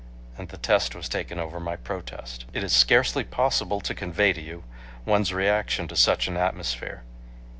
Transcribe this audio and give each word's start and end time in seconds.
And 0.35 0.49
the 0.49 0.57
test 0.57 0.95
was 0.95 1.07
taken 1.07 1.37
over 1.37 1.59
my 1.59 1.75
protest. 1.75 2.45
It 2.53 2.63
is 2.63 2.73
scarcely 2.75 3.23
possible 3.23 3.79
to 3.81 3.93
convey 3.93 4.33
to 4.33 4.41
you 4.41 4.63
one's 5.05 5.31
reaction 5.31 5.87
to 5.89 5.95
such 5.95 6.27
an 6.27 6.37
atmosphere. 6.37 7.03